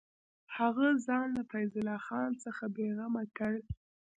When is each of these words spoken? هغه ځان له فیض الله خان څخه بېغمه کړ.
هغه 0.57 0.87
ځان 1.05 1.27
له 1.37 1.43
فیض 1.51 1.73
الله 1.79 1.99
خان 2.05 2.31
څخه 2.43 2.63
بېغمه 2.75 3.23
کړ. 3.37 3.53